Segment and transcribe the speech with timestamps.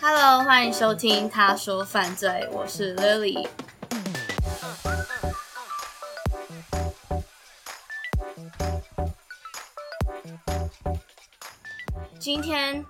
[0.00, 3.46] Hello，欢迎收听《他说犯罪》，我是 Lily。
[12.18, 12.84] 今天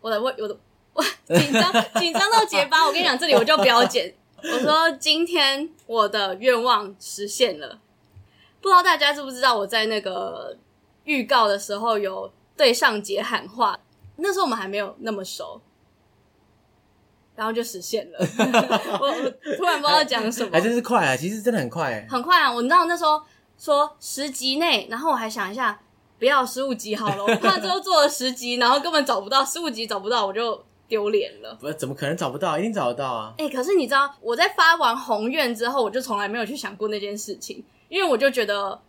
[0.00, 0.56] 我的我我的
[0.92, 4.14] 我紧张 紧张到结巴，我跟你讲，这里我就不要剪。
[4.42, 7.80] 我说今天我的愿望实现了，
[8.60, 10.56] 不知道大家知不知道我在那个
[11.04, 13.78] 预告的时候有对上杰喊话，
[14.16, 15.60] 那时候我们还没有那么熟，
[17.34, 18.18] 然后就实现了。
[19.00, 21.16] 我我突然不知道讲什么，还真是快啊！
[21.16, 22.52] 其实真的很快，很快啊！
[22.52, 23.22] 我知道那时候
[23.58, 25.80] 说十集内，然后我还想一下。
[26.16, 31.52] 不要十五集好了，我怕之后做了十集，然后根本找不到十五集找不到，我就丢脸了。
[31.60, 32.56] 不，怎么可能找不到？
[32.56, 33.34] 一定找得到啊！
[33.36, 38.80] 哎、欸，可是你知道，我在发完宏愿之后，我就从来没有去想过那件事情，因为我就觉得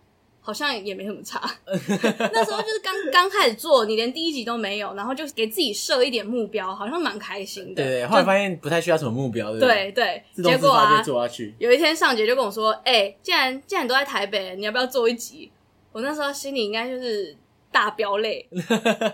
[0.45, 1.41] 好像也没什么差。
[1.65, 7.83] 那时候就是刚刚开始做，你连第一集都没有，然后就给自己设一点目标，好像蛮开心的。
[7.83, 10.23] 对对，后来发现不太需要什么目标，对对对。
[10.33, 11.55] 自动自发就做下去。
[11.57, 15.51] 有一天尚杰就跟我说：“哎、欸，既然既然你都在台北，你要不要做一集？”
[15.91, 17.35] 我那时候心里应该就是
[17.71, 18.47] 大飙泪，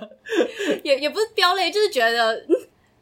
[0.84, 2.56] 也也不是飙泪，就是觉得，嗯，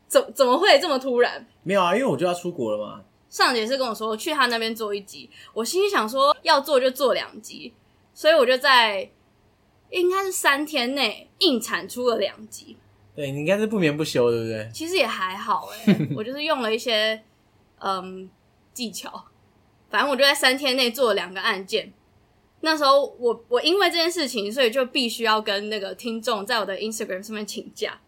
[0.07, 1.47] 怎怎么会这么突然？
[1.63, 3.01] 没有啊，因为我就要出国了嘛。
[3.29, 7.71] 尚杰是跟我说去他那边做一集，我心里想说要做就做两集，
[8.19, 9.09] 所以我就在
[9.91, 12.75] 应该是三天内硬产出了两集。
[13.15, 14.69] 对，你应该是不眠不休，对不对？
[14.73, 17.23] 其实也还好哎、欸， 我就是用了一些
[17.77, 18.29] 嗯
[18.73, 19.23] 技巧，
[19.89, 21.93] 反正我就在三天内做了两个案件。
[22.59, 28.01] 那时候我我因为这件事情，所以就必须要跟那个听众在我的 Instagram 上面请假，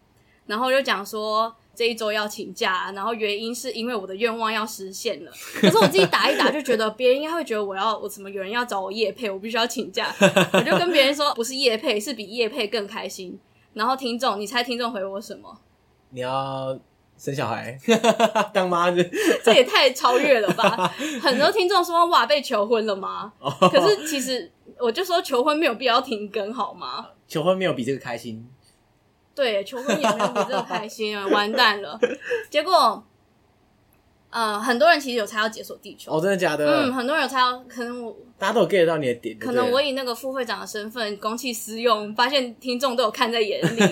[0.44, 5.32] 然后就讲说这一周要请假，然后原因是因为我的愿望要实现了。
[5.54, 10.14] 可是我自己打一打就觉得别人应该会觉得我要我怎么有人要找我夜配，我必须要请假，
[10.52, 13.36] 我就跟别人说不是夜配，是比夜配更开心。
[13.74, 15.58] 然后听众，你猜听众回我什么？
[16.10, 16.78] 你要。
[17.18, 17.78] 生小孩，
[18.52, 19.10] 当妈子，
[19.44, 20.92] 这也太超越了吧！
[21.22, 23.54] 很多听众说：“哇，被求婚了吗？” oh.
[23.70, 27.06] 可是其实我就说，求婚没有必要停更，好吗？
[27.28, 28.44] 求婚没有比这个开心。
[29.34, 31.26] 对，求婚也没有比这个开心啊！
[31.32, 31.98] 完蛋了。
[32.50, 33.02] 结果，
[34.30, 36.12] 呃，很多人其实有猜要解锁地球。
[36.12, 36.64] 哦，真的假的？
[36.66, 39.38] 嗯，很多人有猜到，可能我大家都有 get 到你的点。
[39.38, 43.82] 可能我以那个副会长的身份公器私用，发现听众都有看在眼里。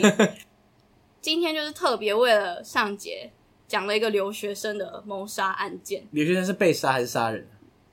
[1.21, 3.31] 今天就是特别为了尚杰
[3.69, 6.03] 讲了一个留学生的谋杀案件。
[6.13, 7.47] 留学生是被杀还是杀人？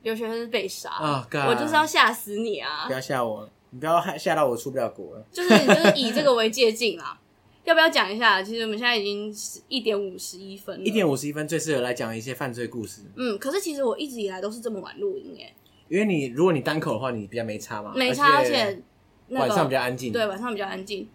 [0.03, 1.49] 留学生是被杀啊！Oh.
[1.49, 2.85] 我就是要吓死你啊！
[2.87, 5.25] 不要吓我，你不要吓吓到我出不了国了。
[5.31, 7.19] 就是你就是以这个为借镜啊！
[7.67, 8.41] 要不要讲一下？
[8.41, 9.35] 其实我们现在已经
[9.67, 13.01] 一点五十一分了，一点五十一分最适合来讲一些犯罪故事。
[13.17, 15.53] 嗯，可是其实我一直以来都是这么晚录音耶。
[15.89, 18.81] 因为你如果你单口的话，你比较没差嘛，没差，而且、
[19.27, 20.13] 那个、晚上比较安静。
[20.13, 21.09] 对，晚上比较安静。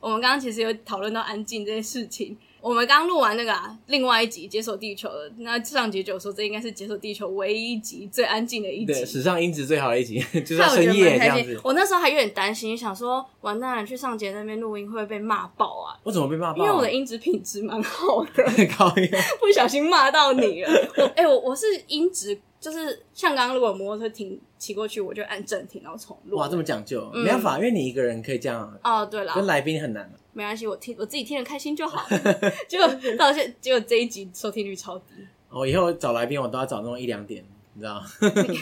[0.00, 2.36] 我们刚刚其实有讨论到安静这件事情。
[2.62, 11.58] 我们刚录完那个啊，另外一集《解锁地球》的，那上集就说这应该是《解锁地球》唯一一集最安静的一集，对，史上音质最好的一集， 就是深夜这样子。
[11.64, 15.96] 我那时候还有点担心，想说完蛋了，去上节那边录音会不会被骂爆啊？
[16.02, 16.58] 我怎么被骂爆？
[16.58, 18.44] 因为我的音质品质蛮好的，
[18.78, 19.08] 高音
[19.40, 20.70] 不小心骂到你了。
[20.96, 22.38] 我哎、欸，我我是音质。
[22.60, 26.36] 就是像刚刚如果摩托车停骑过去，我就按正停，然后重录。
[26.36, 28.78] 哇，这么讲究，嗯、没办法，因为你一个人可以这样。
[28.84, 30.12] 哦，对了，跟来宾很难。
[30.34, 32.06] 没关系，我听我自己听得开心就好。
[32.68, 32.86] 结果
[33.18, 35.04] 到现，结果这一集收听率超低。
[35.48, 37.42] 我、哦、以后找来宾，我都要找那种一两点，
[37.72, 38.02] 你知道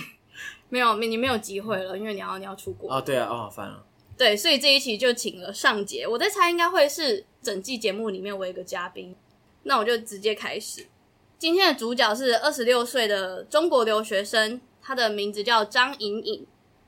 [0.71, 2.95] 没有，你没有机会了，因为你要你要出国。
[2.95, 3.83] 哦，对啊，哦，好烦啊。
[4.17, 9.15] 对，所以这一期就请了尚杰，我在猜应该会是整季节目里面唯一一个嘉宾。
[9.65, 10.87] 那我就直接开始。
[11.39, 16.45] 今天的主角是二十六岁的中国留学生，他的名字叫张颖颖。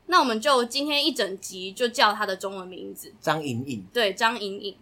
[0.07, 3.87] 那我们就今天一整集就叫他的中文名字张颖颖。
[3.93, 4.77] 对，张颖颖。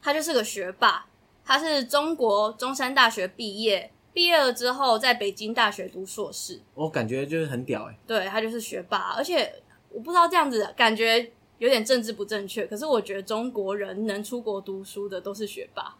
[0.00, 1.06] 他就是个学霸，
[1.44, 6.60] 他是中国中山大学毕业，毕业了之后在北京大学读硕士。
[6.74, 7.96] 我感觉就是很屌哎。
[8.08, 15.96] 对，他就是学霸，而且我不知道这样子感觉有点政治不正确，可是我觉得中国人能出国读书的都是学霸。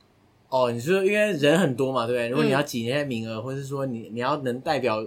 [0.52, 2.28] 哦，你说因为人很多嘛，对不对？
[2.28, 5.02] 如果你要挤那些名额，嗯、或者是说你你要能代表，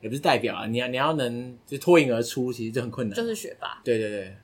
[0.00, 3.16] 也不是代表啊，你要你要能就脱颖而出，其实就很困难。
[3.16, 3.80] 就是学霸。
[3.82, 4.36] 对对对。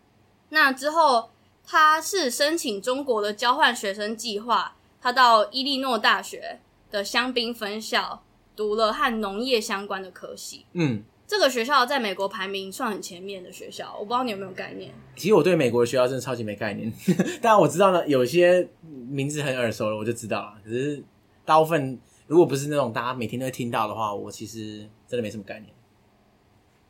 [0.49, 1.31] 那之后，
[1.65, 6.59] 他是申请中国的交换学生计划，他到伊利诺大学
[6.91, 8.25] 的香槟分校
[8.57, 10.67] 读了和农业相关的科系。
[10.73, 11.05] 嗯。
[11.33, 14.93] 这个学校在美国排名算很前面的学校，我不知道你有没有概念。
[15.17, 16.93] 其实我对美国的学校真的超级没概念，
[17.41, 18.69] 但我知道呢，有些
[19.09, 20.55] 名字很耳熟了，我就知道了。
[20.63, 21.03] 可是
[21.47, 25.73] 大部分如果不是那种大家每天都会听到的话，我其实真的没什么概念。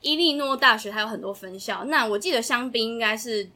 [0.01, 3.49] 伊利诺大学它有很多分校，那我记得香槟应该是。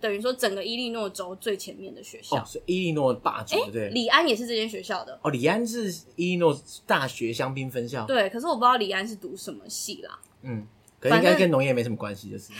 [0.00, 3.90] 等于说，整个伊利诺州最前面的学校哦，是伊利诺大学，对。
[3.90, 8.06] 李安也是这间学校的哦，李安是伊利诺大学香槟分校。
[8.06, 10.18] 对，可是我不知道李安是读什么系啦。
[10.42, 10.66] 嗯，
[10.98, 12.52] 可是应该跟农业没什么关系，就是。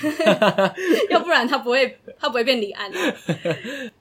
[1.09, 2.93] 要不然他不会，他不会变李安。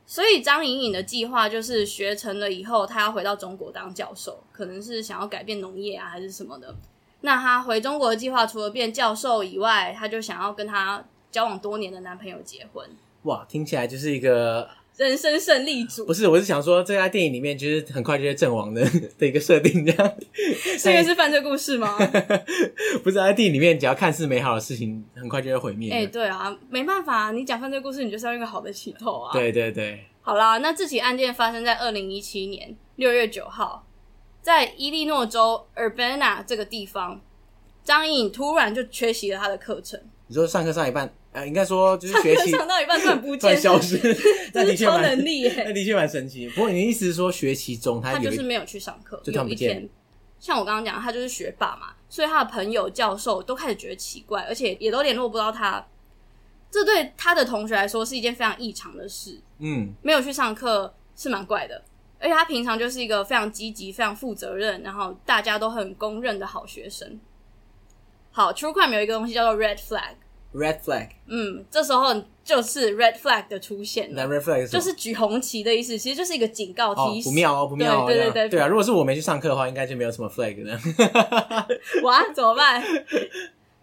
[0.05, 6.75] 所以张颖颖的计划就是学成了以后，他要回到中国当教授，可能是想要改变农业啊，还是什么的。
[7.21, 12.89] 那他回中国的计划，除了变教授以外，他就想要跟他交往多年的男朋友结婚。
[13.23, 16.05] 哇，听起来就是一个人生胜利组。
[16.05, 18.81] 不是，我是想说，这家电影里面就是很快就会阵亡的
[19.17, 20.13] 的一个设定，这样。
[20.79, 21.97] 这个是犯罪故事吗？
[23.03, 25.91] 不是，在电影里面，只要看似美好的事情，很快就会毁灭。
[25.91, 29.33] 哎、欸，对啊，没办法，你讲犯罪故事，你就是要用一个好的起头啊。
[29.33, 30.05] 对对对。
[30.21, 33.85] 好啦，那这起案件发生在二零一七年六月九号，
[34.41, 37.19] 在伊利诺州 Urbana 这个地方，
[37.83, 39.99] 张颖颖突然就缺席了他的课程。
[40.27, 41.11] 你说上课上一半？
[41.39, 43.97] 呃，应该说就是学 习上到一半突然不见，消失，
[44.53, 46.49] 这是超能力耶，那的确蛮神奇。
[46.49, 49.87] 不过你的意思是说学习中他他就是没有去上课，就突然不见。
[50.39, 55.85] 像我刚刚讲，他就是学霸嘛，所以他的朋友、教授都开始觉得奇怪，而且也都联络不到他。
[56.71, 59.39] 这对他的同学来说是一件非常异常的事。
[59.59, 61.83] 嗯，没有去上课是蛮怪的，
[62.19, 67.19] 而且他平常就是一个非常积极、非常负责任，然后大家都很公认的好学生。
[68.31, 70.15] 好，True Crime 有一个东西叫做 Red Flag。
[70.51, 72.11] Red flag，嗯，这时候
[72.43, 74.09] 就是 red flag 的出现。
[74.13, 77.29] 那 red flag 就是举红旗的意思，其实就是一个警告提示。
[77.29, 78.05] 哦，不妙哦，不妙哦。
[78.07, 78.67] 对对对对，对啊！
[78.67, 80.75] 如果是我没去上课的话，应该就没有什么 flag 呢。
[82.01, 82.83] 哇，怎么办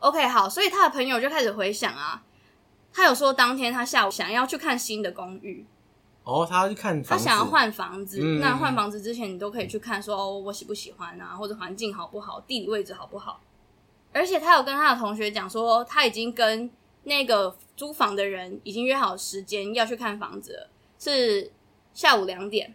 [0.00, 2.24] ？OK，好，所以他的朋友就开始回想啊，
[2.92, 5.64] 他有说当天他下午想要去看新的公寓。
[6.24, 8.18] 哦，他要去看房子，他想要换房子。
[8.20, 13.40] 嗯，那换房子之前，你都可以去看说，说哦，我喜不喜欢啊，或者环境好不好，地理位置好不好。
[14.16, 16.70] 而且他有跟他的同学讲说，他已经跟
[17.04, 21.52] 那个租房的人已经约好时间要去看房子了，是
[21.92, 22.74] 下午两点。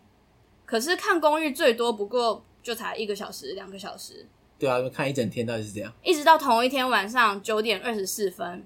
[0.66, 4.28] 可是看公寓最多不过就才一个小时、两个小时。
[4.60, 5.92] 对啊，看一整天到底是这样。
[6.04, 8.64] 一直到同一天晚上九点二十四分，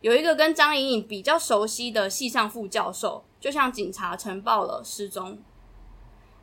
[0.00, 5.36] 有一个跟张颖颖比较熟悉的系上副教授，就向警察呈报了失踪。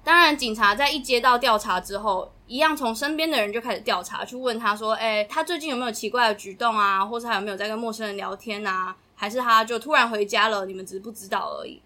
[0.03, 7.05] 当然，警察在一接到调查之后，一样从身边的人就开始调查，去问他说：“哎，他最近有没有奇怪的举动啊？
[7.05, 8.95] 或是他有没有在跟陌生人聊天啊？
[9.15, 10.65] 还是他就突然回家了？
[10.65, 11.81] 你们只是不知道而已。”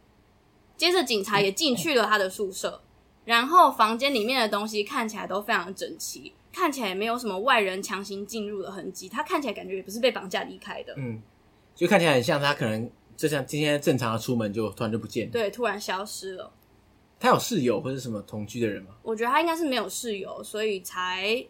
[0.78, 2.82] 接着，警察也进去了他的宿舍，
[3.26, 9.10] 然后房间里面的东西看起来都非常整齐，看起来也没有什么外人强行进入的痕迹。
[9.10, 11.22] 他看起来感觉也不是被绑架离开的，嗯，
[11.76, 16.52] 就看起来很像他可能就像今天正常的出门就突然就不见了，对，突然消失了。
[17.20, 18.90] 他有室友或者什么同居的人吗？
[19.02, 21.46] 我觉得他应该是没有室友，所以才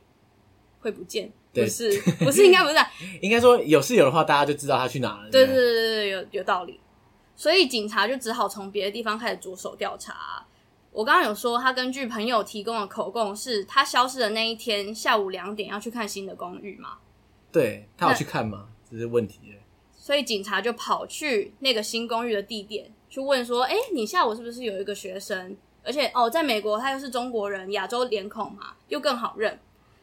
[0.79, 1.31] 会不见。
[1.53, 2.75] 不是，不是，应该不是。
[3.21, 5.29] 应该说有室友的话，大家就知道他去哪了。
[5.29, 6.79] 对对对对，有有道理。
[7.35, 10.45] 所以警察就只好从别的地方开始着手调查。
[10.91, 16.97] 我刚刚有说，他根据朋友提供的口供，是他消失的那一天下午两点要去看新的公寓嘛？
[17.51, 18.67] 对，他有去看吗？
[18.89, 19.39] 这是问题。
[19.97, 25.55] 所以警察就跑去那个新公寓的地点，去问说：“哎，你下午是不是有一个学生？”
[25.85, 29.57] 而且哦，在美国他又是中国人，亚洲脸孔嘛，又更好认，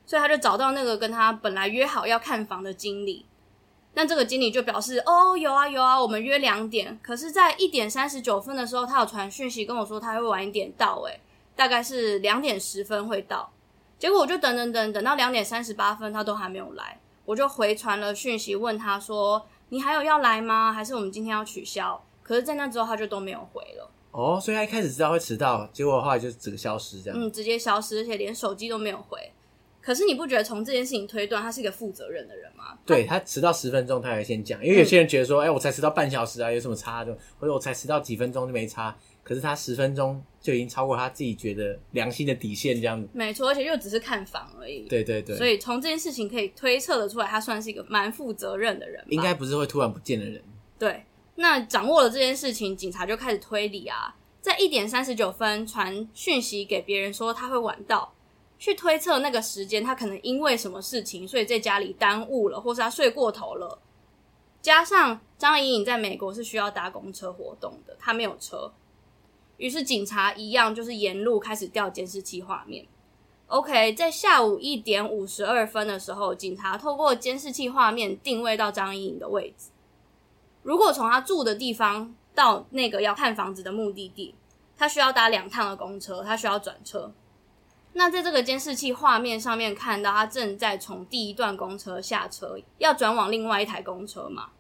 [0.07, 3.27] 所以他就找到那个跟他本来约好要看房的经理。
[3.93, 6.99] 那这个经理就表示：“哦，有啊有啊，我们约两点。
[7.03, 11.21] 可是，在一点三十九分的时候，他有传讯息跟我说他会晚一点到，诶，
[11.55, 13.53] 大概是两点十分会到。
[13.99, 20.73] 结果我就等等等等到两点三十八分，他都还没有来，我就回传了讯息问他说：你还有要来吗？
[20.73, 22.03] 还是我们今天要取消？
[22.33, 27.19] 可是，在那之后他就都没有回了。”哦，所以他一开始知道会迟到，结果后来就整个消失这样。
[27.19, 29.19] 嗯，直接消失，而且连手机都没有回。
[29.81, 32.79] 可是你不觉得从这件事情推断他是一个负责任的人吗？
[32.87, 37.13] 对，他迟到十分钟，他还先讲，因为有些人觉得说，哎、嗯欸，我才迟到半小时啊，有什么差的？
[37.39, 38.97] 或者我才迟到几分钟就没差。
[39.25, 43.09] 可是他十分钟就已经超过他自己觉得良心的底线，这样子。
[43.13, 44.89] 没错，而且又只是看房而已。
[44.89, 45.37] 对对对。
[45.37, 49.05] 所以从这件事情可以推测的出来，他算是一个蛮负责任的人。
[49.09, 50.43] 应该不是会突然不见的人。
[50.79, 51.05] 对。
[51.37, 58.13] 那掌握了这件事情，警察就开始推理啊，在一点三十九分传讯息给别人说他会晚到，
[58.59, 63.79] 去推测那个时间他可能因为什么事情，所以在家里耽误了，或是他睡过头了。
[64.61, 68.73] 加上张颖颖在美国是需要搭公车活动的，他没有车。
[69.57, 72.87] 于是警察一样，就是沿路开始调监视器画面。
[73.47, 79.71] OK，在下午一点五十二分的时候，警察透过监视器画面定位到张颖颖的位置。
[80.63, 84.35] 如果从他住的地方到那个要看房子的目的地，
[84.77, 87.13] 他需要搭两趟的公车，他需要转车。
[87.93, 94.51] 那在这个监视器画面上面看到，他正在从第一段公车下车，要转往另外一台公车嘛。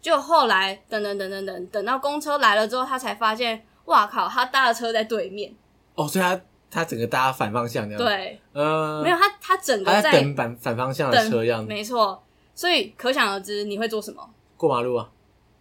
[0.00, 3.66] 就后来等等等等等，等到公车来了之后，他才发现。
[3.86, 4.26] 哇靠！
[4.26, 5.54] 他搭的车在对面
[5.94, 8.02] 哦，所以他他整个搭反方向这样。
[8.02, 11.62] 对，呃，没有他他整个在，在等反反方向的车这样。
[11.62, 12.24] 没错，
[12.54, 14.26] 所以可想而知你会做什么？
[14.56, 15.10] 过马路啊？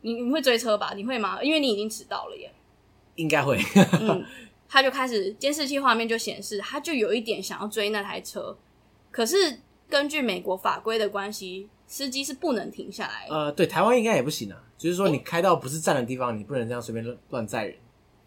[0.04, 0.94] 你你会追车吧？
[0.96, 1.42] 你会吗？
[1.42, 2.52] 因为你已经迟到了耶。
[3.16, 3.60] 应该会。
[4.00, 4.24] 嗯，
[4.70, 8.56] 他就开始监视器画面就显示，他就有一点想要追那台车，
[9.10, 13.28] 可是根据美国法规的关系，司机是不能停下来。
[13.30, 17.76] 呃，对，台湾应该也不行啊，就是说你开到不是站的地方，你不能这样随便乱乱载人。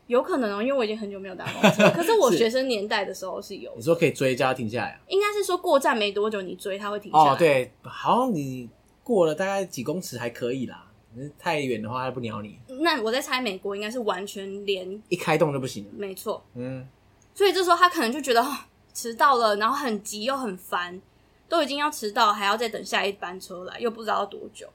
[0.06, 3.73] 有可能哦，因为我已经很久没有搭公车，可是我学生年代的时候是有。
[3.75, 5.00] 你说可以追，叫他停下来啊？
[5.09, 7.33] 应该是说过站没多久，你追他会停下来。
[7.33, 8.71] 哦，对，好像你
[9.02, 10.86] 过了大概几公尺还可以啦，
[11.38, 12.58] 太远的话他不鸟你。
[12.80, 15.90] 那我在猜美国应该是完全连一开动就不行了。
[15.96, 16.87] 没错，嗯，
[17.35, 18.56] 所以这时候他可能就觉得哦，
[18.92, 21.00] 迟到了，然后很急又很烦，
[21.49, 24.68] 都已经要迟到，还要再等下一班车来，又不知道要多久。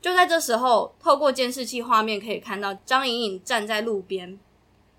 [0.00, 4.38] 就在这时候，透过监视器画面可以看到张颖颖站在路边。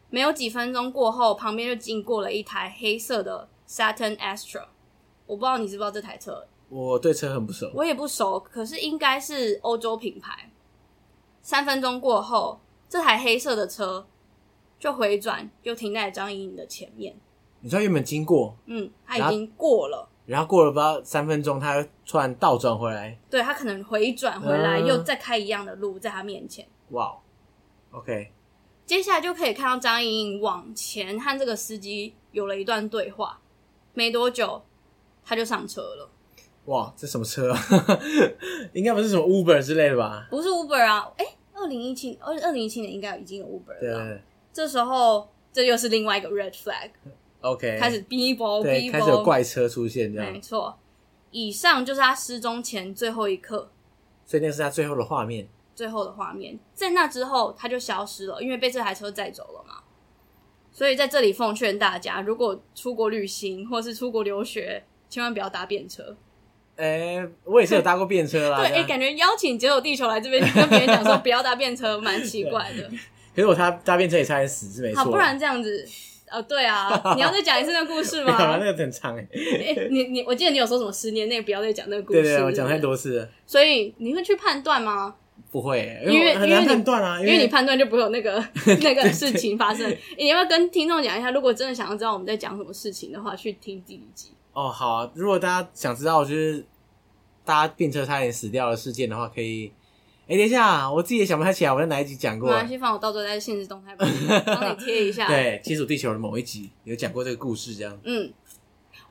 [0.09, 4.65] 没有几分钟过后，旁边就经过了一台黑色的 Saturn Astra。
[5.25, 6.45] 我不知道你知不知道这台车？
[6.73, 10.49] 我对车很不熟，我也不熟，可是应该是欧洲品牌。
[11.43, 14.07] 三分钟过后，这台黑色的车
[14.79, 17.15] 就回转，就停在张莹莹的前面。
[17.59, 20.09] 你知道原本经过，嗯，他已经过了。
[20.25, 23.15] 然后过了不知道三分钟，他突然倒转回来。
[23.29, 26.65] 对，他可能回转回来，嗯、又再开一样的路，在他面前。
[26.89, 27.15] 哇
[27.91, 28.31] ，OK。
[28.85, 33.39] 接下来就可以看到张莹莹往前和这个司机有了一段对话。
[33.93, 34.63] 没多久，
[35.23, 36.09] 他就上车了。
[36.65, 37.59] 哇，这什么车啊？
[38.73, 40.27] 应该不是什么 Uber 之类的吧？
[40.29, 41.11] 不是 Uber 啊！
[41.17, 43.79] 哎，二零一七二二零一七年应该已经有 Uber 了。
[43.79, 44.21] 对。
[44.53, 46.91] 这时候，这又是另外一个 Red Flag。
[47.41, 50.31] OK，开始逼波逼波，开始有怪车出现，这样。
[50.31, 50.77] 没错，
[51.31, 53.69] 以上就是他失踪前最后一刻，
[54.25, 55.49] 所以那是他最后的画面。
[55.75, 59.81] 最后的画面，在那之后他就消失了，因为被这台车载走了嘛。
[60.71, 66.15] 所以在这里奉劝大家，如果出国旅行或是出国留学，千万不要搭便车。
[66.75, 66.85] 哎、
[67.17, 68.57] 欸，我也是有搭过便车啦。
[68.57, 72.89] 对，哎，感觉邀请解锁地球来这边跟别人讲说不要搭便车，蛮奇怪的。
[73.35, 75.03] 可是我搭搭便车也差点死，是没错。
[75.03, 75.87] 好，不然这样子。
[76.31, 78.33] 哦，对啊， 你要再讲一次那个故事吗？
[78.35, 79.27] 好那个很长哎。
[79.31, 82.23] 哎，你你，我记得你有说什么十年内不要再讲那个故事。
[82.23, 83.29] 对对，我讲太多次了。
[83.45, 85.13] 所以你会去判断吗？
[85.51, 88.43] 不会，因为很难判断啊，因为你判断就不会有那个
[88.81, 89.87] 那个事情发生。
[90.17, 94.29] 你要不要跟听众讲一下，如果真的想要知道我们在讲什么事情的话，去听第一集。
[94.53, 96.65] 哦，好啊，如果大家想知道就是
[97.43, 99.71] 搭便车差点死掉的事件的话，可以。
[100.25, 102.47] 哎，等一下，我自己也想不太起来，我在哪一集讲过？
[102.49, 105.27] 没关系，放我到时候在现实动态帮你贴一下。
[105.27, 107.99] 对，接触地球的某一集有讲过这个故事，这样。
[108.05, 108.31] 嗯，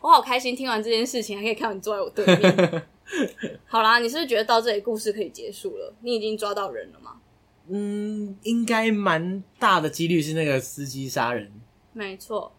[0.01, 2.83] 我好开心，听完这件事情还可以看到你坐在我对面。
[3.67, 5.93] 好啦，你是不是觉得到这里故事可以结束了？
[6.01, 7.17] 你已经抓到人了吗？
[7.69, 11.53] 嗯，应该蛮大的几率是那个司机杀人。
[11.93, 12.51] 没错。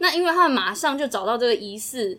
[0.00, 2.18] 那因为他们马上就找到这个疑似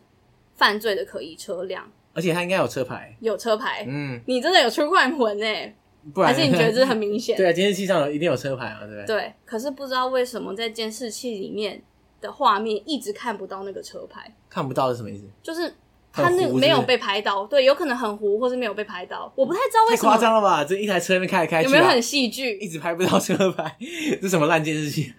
[0.55, 1.83] 犯罪的可疑车辆。
[2.13, 3.85] 而且他应该有车牌，有车牌。
[3.87, 5.73] 嗯，你真的有出快魂哎，
[6.13, 7.35] 不然还是你觉得这很明显？
[7.37, 9.05] 对啊，监视器上有一定有车牌啊，对不对？
[9.05, 11.81] 对，可是不知道为什么在监视器里面
[12.19, 14.33] 的画面一直看不到那个车牌。
[14.49, 15.23] 看不到是什么意思？
[15.41, 15.73] 就是
[16.11, 19.31] 他那个没有被拍到，对，有可能很糊，或是没有被拍到。
[19.33, 20.11] 我不太知道为什么。
[20.11, 20.65] 太夸张了吧？
[20.65, 22.57] 这一台车那边开来开去啊，有没有很戏剧？
[22.59, 23.73] 一直拍不到车牌，
[24.21, 25.13] 这什么烂监视器？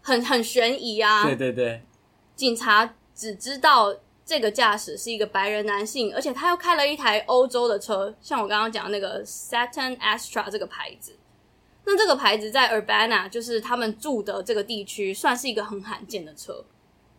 [0.00, 1.24] 很很悬疑啊！
[1.24, 1.80] 对对对，
[2.34, 3.94] 警察只知道。
[4.24, 11.12] 这个驾驶是一个白人男性，而且他又开了一台欧洲的车，像我刚刚讲的那个 Saturn Astra 这个牌子。
[11.84, 16.64] 那这个牌子在 Urbana，就是他们住的这个地区，算是一个很罕见的车。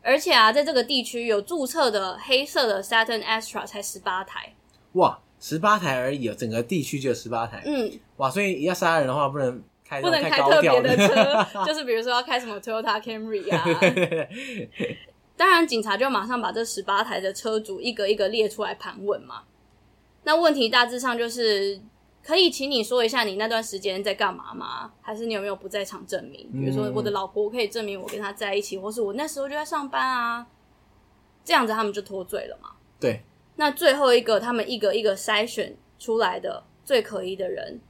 [0.02, 4.56] 而且啊，在这个地区有注册的黑色的 Saturn Astra 才十八台。
[4.94, 7.62] 哇，十八台而已哦，整个地区就有十八台。
[7.66, 9.62] 嗯，哇，所以要杀人的话，不能
[9.96, 13.64] 开不能开特别的车，就是比如说要开什么 Toyota Camry 啊。
[15.36, 19.44] 当然，警察就马上把这十八台的车主一个一个列出来盘问嘛。
[20.24, 21.82] 那问题大致上就是，
[22.24, 24.92] 可以请你说一下你那段时间在干嘛吗？
[25.02, 26.48] 还是你有没有不在场证明？
[26.54, 30.46] 比如说我的老婆可以证明我跟她在一起，或是我那时候就在上班啊。
[31.44, 32.70] 这样子他们就脱罪了嘛。
[33.00, 33.22] 对。
[33.56, 37.82] 那最后一个，他们一个一个筛选出来的最可疑的人，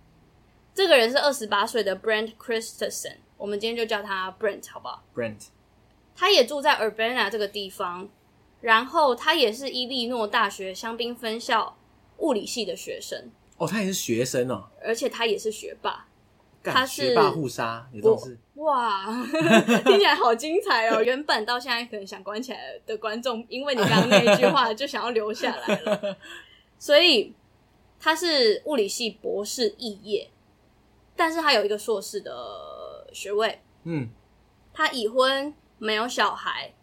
[0.73, 5.47] 这个人是二十八岁的 Brent Christensen，我们今天就叫他 Brent 好不好？Brent。
[6.15, 8.07] 他也住在 Urbana 这个地方，
[8.61, 11.75] 然后他也是伊利诺大学香槟分校
[12.17, 13.31] 物理系的学生。
[13.57, 16.07] 哦，他也是学生哦，而且他也是学霸。
[16.63, 18.37] 他是学霸互杀，有这种事？
[18.53, 19.05] 哇，
[19.83, 21.03] 听起来好精彩哦！
[21.03, 26.17] 原本到现在可能想关起来的观众，因为你刚刚那一句话就想要留下来了。
[26.79, 27.33] 所以
[27.99, 30.29] 他是物理系博士肄业，
[31.23, 33.61] 但是他有一个硕士的学位。
[33.85, 34.09] 嗯，
[34.73, 35.53] 他已婚。
[35.79, 36.73] 没有小孩，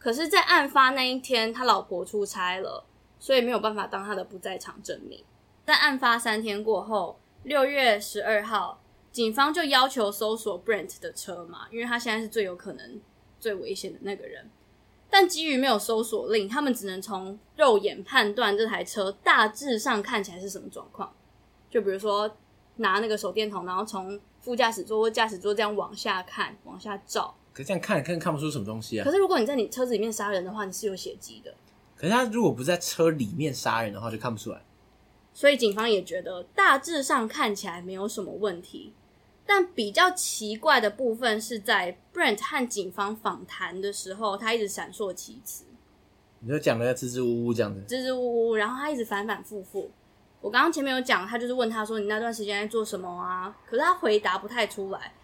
[0.00, 2.84] 可是，在案发那一天，他老婆出差了，
[3.20, 5.22] 所以没有办法当他的不在场证明。
[5.64, 13.00] 在案发三天过后，六月十二号，警方就要求搜索 Brent 的车嘛，因为他现在是最有可能、
[13.38, 14.50] 最危险的那个人。
[15.08, 21.14] 但基于没有搜索令，他们只能从肉眼判断这台车大致上看起来是什么状况。
[21.70, 22.36] 就比如说，
[22.76, 27.34] 拿那个手电筒，然后从副驾驶座或驾驶座这样往下看、往下照。
[27.52, 29.04] 可是这样看，看看不出什么东西啊。
[29.04, 31.54] 可是如果你在你车子里面杀人的话，你是有血迹的。
[31.96, 34.62] 可是他如果不在车里面杀人的话，就看不出来。
[35.34, 38.92] 所以警方也觉得大致上看起来没有什么问题。
[39.44, 45.64] 但比较奇怪的部分是在 Brent 和警方访谈的时候，他一直闪烁其词。
[46.40, 49.90] 你就讲的支支吾吾这样子，支支吾吾，然后他一直反反复复。
[50.42, 55.14] 我刚刚前面有讲，他就是问他说：“你那段时间在做什么啊？”可是他回答不太出来。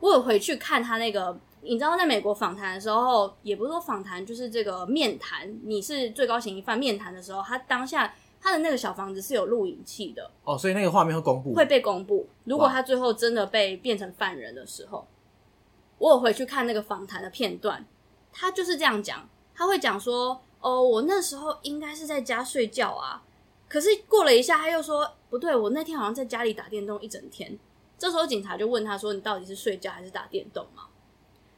[0.00, 1.38] 我有回去看他那个。
[1.60, 5.52] 你知道，在美国访谈的时候，也不是说访谈，就是这个面谈。
[5.64, 12.28] 你是最高嫌疑犯，面谈的时候，他当下他的那个小房子是有录影器的哦，所以那个画面会公布，会被公布。
[12.44, 15.04] 如果他最后真的被变成犯人的时候，
[15.98, 17.84] 我有回去看那个访谈的片段，
[18.32, 23.20] 他就是这样讲，他会讲说：“哦，我那时候应该是在家睡觉啊，
[23.68, 27.58] 可是过了一下，他又说不对，我那天好像在家里打电动一整天。”
[27.98, 30.84] 这时候警察就问他说：“你到底是睡觉还是打电动嘛？”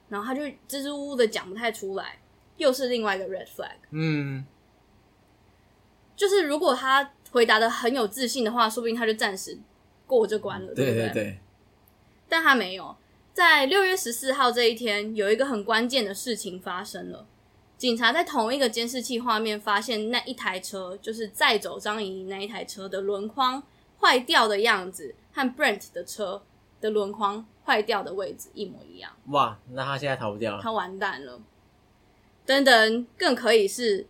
[0.09, 2.19] 然后他就支支吾吾的讲不太出来，
[2.57, 3.77] 又是另外一个 red flag。
[3.91, 4.45] 嗯，
[6.17, 9.59] 就是如果他回答的很有自信的话，说不定他就暂时
[10.07, 10.95] 过这关了，对不对？
[10.95, 11.39] 对对对。
[12.29, 12.97] 但他没有。
[13.33, 17.27] 在六月十四号这一天，有一个很关键的事情发生了。
[17.81, 23.63] 警察在同一个监视器画面发现，那一台车就是载走张怡那一台车的轮框
[23.99, 26.43] 坏掉的样子，和 Brent 的车
[26.79, 29.11] 的轮框坏掉的位置一模一样。
[29.29, 31.41] 哇，那他现在逃不掉了，他完蛋了。
[32.45, 34.07] 等等，更可以是，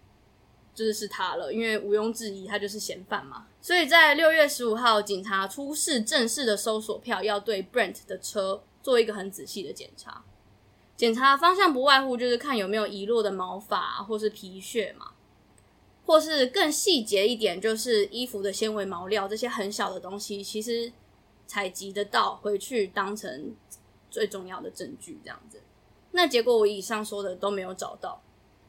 [0.74, 3.46] 就是是他了，因为毋庸置疑，他就是嫌犯嘛。
[3.62, 10.24] 所以在六月十五号，警察出示正式的搜索票，要对 Brent 的车做一个很仔细的检查。
[11.00, 15.12] 检查的方向不外乎就是看有没有遗落的毛发或是皮屑嘛，
[16.04, 20.92] 或是更细节一点，就是衣服的纤维、毛料这些很小的东西，其实。
[21.46, 23.56] 采集得到，回去当成
[24.08, 25.60] 最重要的证据，这样子。
[26.12, 28.22] 那结果我以上说的都没有找到，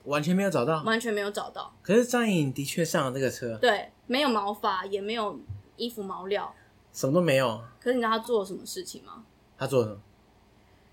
[0.06, 1.72] 完全没有找到，完全没有找到。
[1.84, 5.40] 可是张颖的确上了这个车，对，没有毛发，也没有
[5.76, 6.52] 衣服毛料，
[6.92, 7.62] 什么都没有。
[7.80, 9.24] 可是你知道他做了什么事情吗？
[9.56, 10.02] 他做了什么？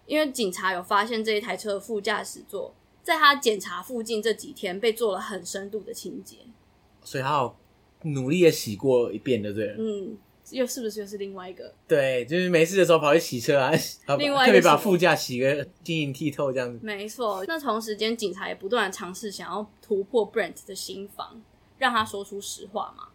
[0.09, 6.39] 因为警察有发现这一台车的副驾驶座，在他检查附近这几天被做了很深度的清洁，
[7.05, 7.55] 所以他有
[8.11, 9.77] 努力的洗过一遍，对不对？
[9.79, 10.19] 嗯。
[10.51, 11.75] 又是不是又是另外一个？
[11.87, 13.71] 对，就是没事的时候跑去洗车啊，
[14.17, 16.79] 另外特别把副驾洗个晶莹剔透这样子。
[16.83, 21.43] 没错，那同时间警察也不断的尝试想要突破 Brent 的心防，
[21.77, 23.09] 让他说出实话嘛。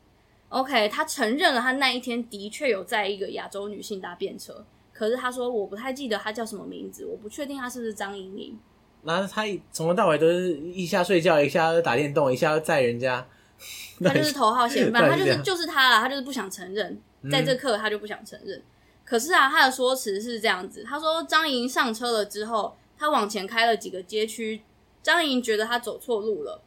[0.49, 4.63] OK，他承认了他那一天的确有在一个亚洲女性搭便车，
[5.03, 8.57] 可是他说我不太记得他叫什么名字，我不确定他是不是张莹莹。
[9.01, 13.27] 那他从头到尾都是一下睡觉，一下打电动，一下载人家，
[14.01, 17.01] 他就是头号嫌犯，他就是就是他啦，他就是不想承认。
[17.29, 18.57] 在这刻，他就不想承认。
[18.57, 18.63] 嗯、
[19.03, 24.61] 可是啊，他的说辞是这样子：他说张莹上车了之后，他往前开了几个街区，
[25.01, 26.61] 张莹觉得他走错路了，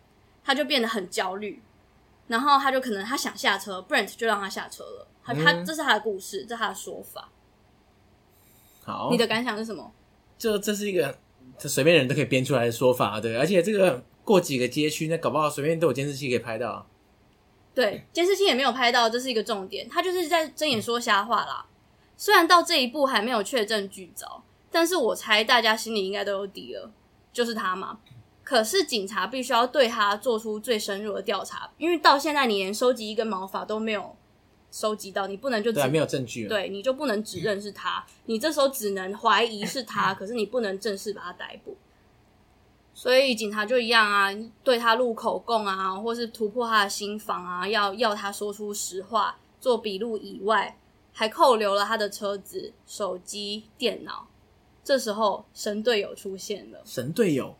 [0.44, 1.62] 他就变得很焦虑，
[2.26, 5.08] 然后他就可能他想下车，Brent 就让他下车了。
[5.24, 7.30] 他他这是他的故事，这是他的说法。
[8.86, 9.92] 好，你的感想是什么？
[10.38, 11.18] 这这是一个
[11.58, 13.36] 这随便人都可以编出来的说法，对。
[13.36, 16.86] 而且这个过几个街区，那搞不好随便都有监视器可以拍到。
[17.74, 19.88] 对，监视器也没有拍到，这是一个重点。
[19.88, 21.66] 他就是在睁眼说瞎话啦。
[22.16, 26.90] 虽然到这一步还没有确证据凿，但是我猜大家心里应该都有底了，
[27.32, 27.98] 就是他嘛。
[28.44, 34.14] 可是警察必须要对他做出最深入的调查，因为到现在你连收集一根毛发都没有
[34.76, 41.74] 收集到，你不能就对，没有证据，对，你就不能指认是他，你这时候只能怀疑是他， 可是你不能正式把他逮捕。
[42.92, 44.28] 所以警察就一样啊，
[44.62, 50.78] 对他录口供啊，或是突破他的心房啊，要要他说出实话，做笔录以外，
[51.10, 54.28] 还扣留了他的车子、手机、电脑。
[54.84, 57.56] 这时候神队友出现了，神队友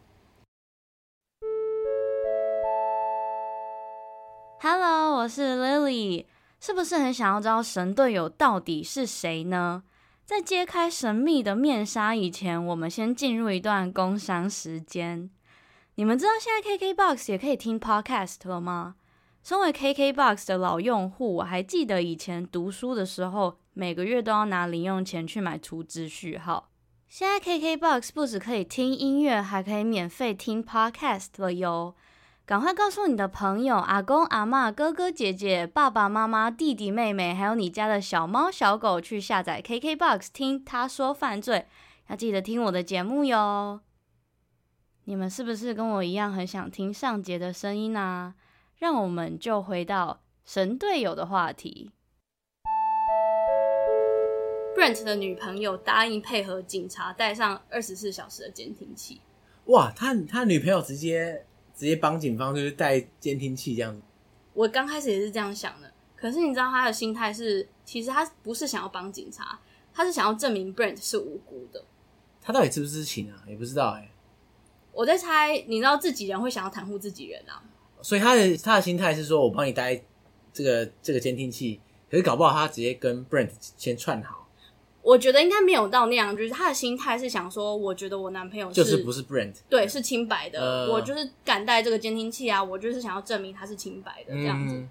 [4.60, 6.26] ，Hello，我是 Lily，
[6.58, 9.82] 是不是很想要知道神队友到底是谁呢？
[10.24, 15.30] 在揭开神秘的面纱以前，我们先进入一段工商时间。
[15.94, 18.96] 你们知道现在 KKBOX 也可以听 Podcast 了吗？
[19.42, 26.70] 身为 KKBOX 的老用户，我还记得以前读书的时候，每个月都要拿零用钱去买储值序号。
[27.08, 31.94] 现在 KKBOX 不止可以听音乐，还可以免费听 Podcast 了哟。
[32.46, 41.66] 赶快告诉你的朋友、阿公、阿妈、哥哥姐姐、爸爸妈妈、弟弟妹妹，还有你家的小猫小狗，去下载 KKBOX 听他说犯罪，
[42.08, 43.80] 要记得听我的节目哟。
[45.06, 48.34] 你们是不是跟我一样很想听上节的声音啊？
[48.76, 51.90] 让我们就回到神队友的话题。
[54.76, 59.20] Brent 的女朋友答应配合警察带上二十四小时的监听器。
[59.64, 61.45] 哇，他他女朋友直接。
[61.76, 64.00] 直接帮警方就是带监听器这样子。
[64.54, 69.60] 我刚开始也是这样想的，可是你知道他的心态是，其实他不是想要帮警察，
[69.92, 71.84] 他是想要证明 Brent 是无辜的。
[72.40, 73.44] 他到底知不知情啊？
[73.46, 74.10] 也不知道哎、欸。
[74.92, 77.62] 我在猜，你知道自己人会想要袒护自己人啊。
[78.00, 80.00] 所以他的他的心态是说，我帮你带
[80.54, 84.45] 这个这个监听器，可是搞不好他直接跟 Brent 先串好。
[85.06, 90.60] 我觉得应该没有到那样，就是他的心态是想说，我觉得我男朋友是就是不是 Brent，对，是清白的。
[90.60, 94.74] 呃、我就是敢带这个监听器啊，我就是想要证明他是清白的这样子。
[94.74, 94.88] 嗯、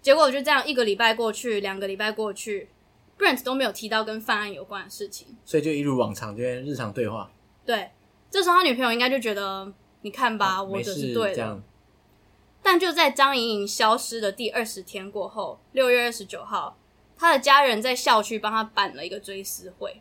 [0.00, 2.68] 结果我就这样一个礼拜过去，两个礼拜过去
[3.18, 7.32] ，Brent 都没有提到跟犯案有关的事情，所以就一如往常，就日常对话。
[7.66, 7.90] 对，
[8.30, 9.72] 这时候他女朋友应该就觉得，
[10.02, 11.60] 你看吧，啊、我的是对的。
[12.62, 16.78] 但就在张莹莹消失的第二十天过后，六月二十九号。
[17.16, 20.00] 他的家人在校区帮他办了一个追思会。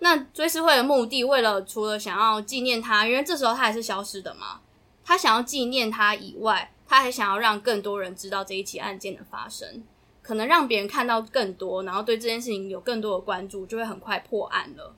[0.00, 4.60] 那追思会的目的，为了除了想要纪念他，因为这时候他还是消失的嘛，
[5.04, 9.82] 他想要纪念他以外，他还想要让更多人知道这一起案件的发生，
[10.20, 14.94] 可能让别人看到更多，然后对这件事情有更多的关注，就会很快破案了。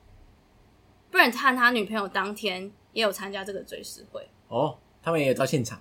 [1.12, 5.80] Brent 和他女朋友当天也有参加这个追思会哦，他们也有到现场。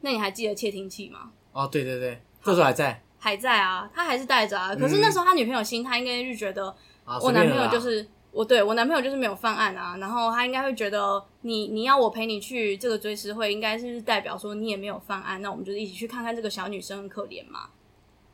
[0.00, 1.32] 那你还记得窃听器吗？
[1.52, 3.02] 哦，对对对，这时候还在。
[3.22, 4.74] 还在啊，他还是带着啊。
[4.74, 6.74] 可是那时候他女朋友心态应该是觉得，
[7.22, 9.96] 我男朋友就是我，对我男朋友就是没有犯案啊。
[9.98, 15.40] 然后他应该会觉得，你你要我陪你去这个追思会，应该是代表说你也没有犯案。
[15.40, 17.68] 那我们就是一起去看看这个小女生很可怜嘛。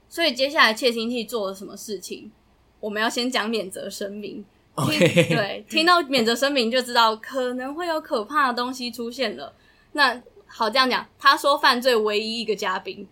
[0.08, 2.32] 所以接下来窃听器做了什么事情，
[2.80, 4.42] 我们要先讲免责声明。
[4.74, 5.28] Okay.
[5.28, 9.52] 对，听到免责声明就知道可能会有可怕的东西出现了。
[9.92, 13.06] 那好，这样讲，他说犯罪唯一一个嘉宾。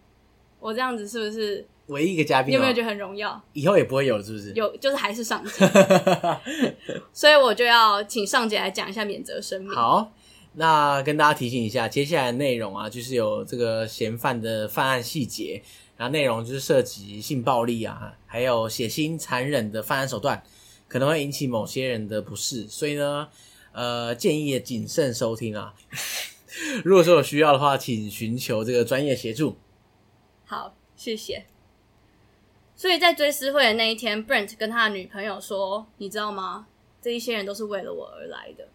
[0.67, 2.51] 我这样子是不是唯一一个嘉宾？
[2.51, 3.41] 你有没有觉得很荣耀？
[3.53, 4.53] 以后也不会有，是不是？
[4.55, 5.65] 有，就是还是上节，
[7.15, 9.71] 所以我就要请上节来讲一下免责声明。
[9.71, 10.11] 好，
[10.55, 15.63] 那跟大家提醒一下，接下来的内容啊，就是有这个嫌犯的犯案细节，
[15.97, 20.43] 然后内容就是涉及性暴力啊，还有血腥残忍的犯案手段，
[20.89, 23.29] 可能会引起某些人的不适，所以呢，
[23.71, 25.73] 呃，建议谨慎收听啊。
[26.83, 29.57] 如果说有需要的话，请寻求这个专业协助。
[30.47, 31.45] 好，谢谢。
[32.77, 36.67] 所以在追思会的那一天，Brent 跟他的女朋友说：“你知道吗？
[37.03, 38.69] 这一些人都是为了我而来的。”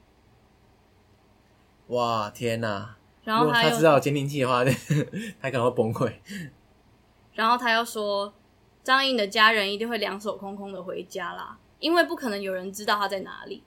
[1.87, 2.97] 哇，天哪！
[3.23, 4.65] 然后他他知道监听器的话，
[5.39, 6.13] 他可能会崩溃。
[7.33, 8.33] 然后他又说
[8.83, 13.63] ：“张颖的家人一定会两手空空的回家啦，因为不可能有人知道他在哪里。”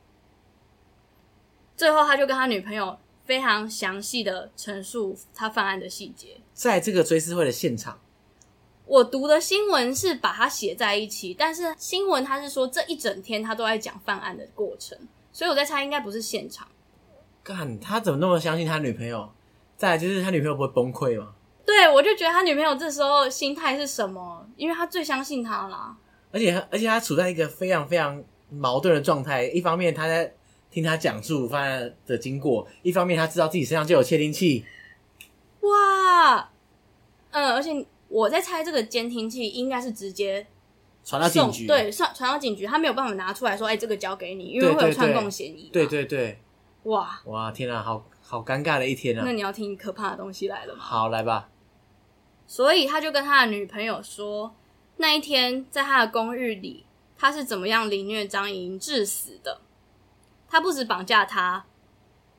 [1.77, 2.99] 最后，他就跟他女朋友。
[3.25, 7.99] 非常详细的陈述他犯案的细节，在这个追思会的现场，
[8.85, 14.99] 我读的新闻是把它写在一起，但是新闻他是说这一整天他都在讲犯案的过程，
[15.33, 16.69] 所以我在猜应该不是现场。
[17.43, 19.33] 干，他怎么那么相信他女朋友？
[19.77, 21.35] 再来就是他女朋友不会崩溃吗？
[21.65, 24.47] 对，我就觉得他女朋友这时候心态是什么？
[24.57, 25.97] 因为他最相信他啦，
[26.31, 30.35] 而且而且他处在一个非常非常矛盾的状态，一方面他在。
[30.75, 34.65] 听他讲述犯案的经过，一方面他知道自己身上就有窃听器，
[35.61, 36.51] 哇，
[37.31, 40.45] 嗯，而且我在猜这个监听器应该是直接
[41.05, 45.71] 传到警局，对，传传到警局，他没有办法拿出来说，哎、欸，这个交给你，因为会有串供嫌疑。
[45.73, 46.41] 对对对，
[46.83, 49.23] 哇哇，天啊，好好尴尬的一天啊！
[49.25, 50.83] 那你要听可怕的东西来了吗？
[50.83, 51.49] 好，来吧。
[52.49, 54.53] 所以他就跟他的女朋友说，
[54.97, 56.85] 那一天在他的公寓里，
[57.17, 59.61] 他是怎么样凌虐张莹致死的。
[60.55, 61.67] 他不止绑架他，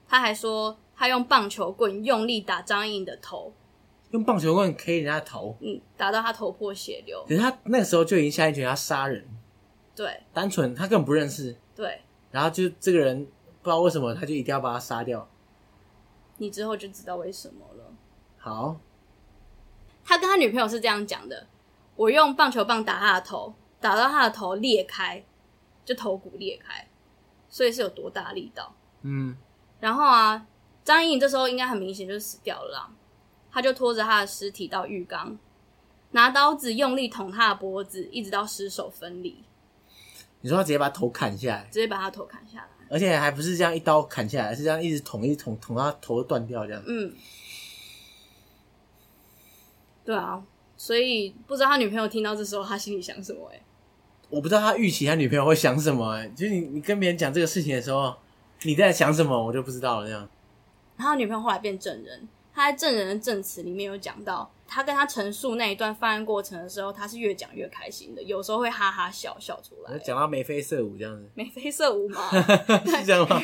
[0.07, 3.51] 他还说他用棒球棍用力打张颖的头。
[4.11, 7.21] 用棒球棍 K 人家头，嗯，打到他头破血流。
[7.27, 9.27] 可是他那个时候就已经下定决心要杀人，
[9.93, 13.25] 对，单纯他根本不认识，对，然后就这个人
[13.61, 15.27] 不知道为什么他就一定要把他杀掉。
[16.37, 17.91] 你之后就知道为什么了。
[18.37, 18.77] 好，
[20.05, 21.47] 他跟他女朋友是这样讲的：
[21.97, 25.21] 我用棒球棒打他的头，打到他的头裂开，
[25.83, 26.84] 就头骨裂开，
[27.55, 28.75] 所以是有多大力道？
[29.03, 29.33] 嗯，
[29.79, 30.45] 然后啊，
[30.83, 32.91] 张莹这时候应该很明显就是死掉了啦。
[33.49, 35.39] 他就拖着他的尸体到浴缸，
[36.11, 39.41] 拿刀子用力捅他的脖子，一直到尸首分离。
[40.41, 41.63] 你说他直接把头砍下来？
[41.71, 46.83] 直接把他头砍下来，而且还不是这样一刀砍下来，是这样一直捅，一直捅，捅到他头断掉这样。
[46.85, 47.15] 嗯，
[50.03, 50.43] 对啊，
[50.75, 53.49] 所以不知道他女朋友听到这时候他心里想什么？
[53.53, 53.63] 哎，
[54.29, 56.11] 我不知道他预期他女朋友会想什么。
[56.13, 58.15] 哎，就是你你跟别人讲这个事情的时候，
[58.63, 60.07] 你在想什么，我就不知道了。
[60.07, 60.27] 这样，
[60.97, 62.27] 然后他女朋友后来变证人。
[62.57, 69.99] 他在证人的证词里面有讲到，他跟他陈述那一段犯案过程的时候，他是越讲越开心的，有时候会哈哈笑笑出来。
[69.99, 72.29] 讲到眉飞色舞这样子，眉飞色舞吗？
[72.31, 73.41] 是这样吗？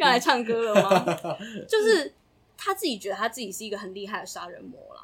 [0.00, 1.36] 要来唱歌了吗？
[1.68, 2.12] 就是
[2.56, 5.02] 他自己觉得他自己是一个很厉害的杀人魔啦。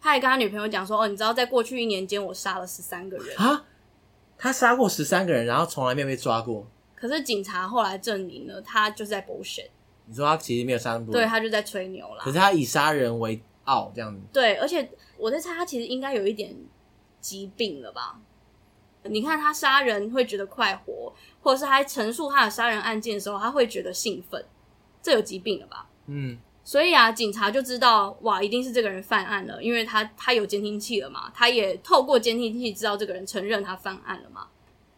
[0.00, 3.64] 他也跟他女朋友讲说：“哦，你知道，在过去一年间，我杀了十三个人啊！
[4.36, 6.66] 他杀过十三个人，然后从来没有被抓过。
[6.94, 9.68] 可是警察后来证明了，他就是在 bullshit。”
[10.06, 12.20] 你说他其实没有杀那么多，对，他就在吹牛啦。
[12.20, 14.20] 可是他以杀人为傲，这样子。
[14.32, 16.54] 对，而且我在猜，他其实应该有一点
[17.20, 18.20] 疾病了吧？
[19.04, 24.44] 你看他杀人会觉得快活，或者是他陈述他的杀人案件的时候，他会觉得兴奋，
[25.02, 25.88] 这有疾病了吧？
[26.06, 26.38] 嗯。
[26.64, 34.46] 所以啊，警察就知道，哇，一定是这个人犯案了，因为他他有监听器了嘛，他也透过监听器知道这个人承认他犯案了嘛。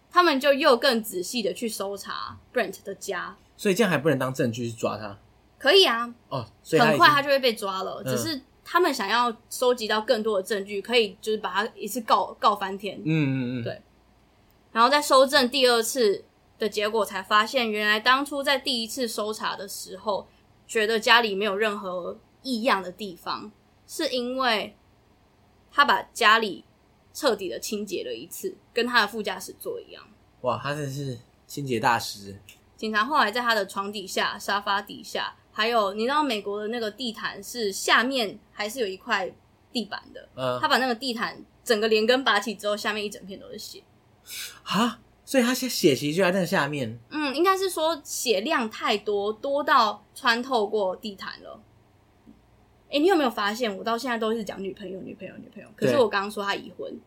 [0.09, 3.37] 他们就又更仔细的去搜查 Brent 的家。
[3.57, 5.18] 所以这样还不能当证据去抓他？
[5.59, 6.46] 可以啊，哦，
[6.79, 8.02] 很快他就会被抓了。
[8.05, 12.96] 嗯、只是他们想要收集到更多的证据，可以就是把他一次告告翻天。
[12.98, 13.83] 嗯嗯嗯，对。
[14.72, 16.24] 然后在搜证第二次
[16.59, 20.29] 的结果，才发现原来当初在第一次搜查的时候，
[20.66, 23.50] 觉得家里没有任何异样的地方，
[23.87, 24.76] 是因为
[25.70, 26.64] 他把家里
[27.12, 30.02] 彻底的清洁了一次，跟他的副驾驶座一样。
[30.42, 32.37] 哇，他真是清洁大师。
[32.76, 39.33] 警察后来在他的床底下、沙发底下，还有你知道美国的那个地毯是下面还是有一块
[39.72, 40.29] 地板的？
[40.35, 43.83] 嗯，他把那个地毯整个连根拔起之后，下面一整片都是血。
[44.64, 46.98] 啊，所以他血血其实就在那下面。
[47.10, 51.60] 嗯，应该是说血量太多，多到穿透过地毯了。
[52.88, 56.98] 哎，你有没有发现，我到现在都是讲女朋友、女朋友、女朋友，可是我刚刚说他已婚。